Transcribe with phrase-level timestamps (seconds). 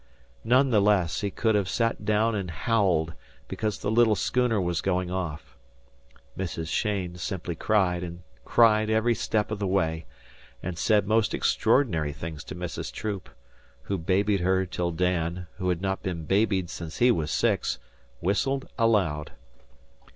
[0.43, 3.13] None the less, he could have sat down and howled
[3.47, 5.55] because the little schooner was going off.
[6.35, 6.69] Mrs.
[6.71, 10.07] Cheyne simply cried and cried every step of the way
[10.63, 12.91] and said most extraordinary things to Mrs.
[12.91, 13.29] Troop,
[13.83, 17.77] who "babied" her till Dan, who had not been "babied" since he was six,
[18.21, 19.29] whistled aloud.